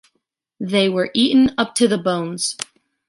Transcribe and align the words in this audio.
They 0.59 0.89
were 0.89 1.11
eaten 1.13 1.53
up 1.59 1.75
to 1.75 1.87
the 1.87 1.99
bones. 1.99 2.57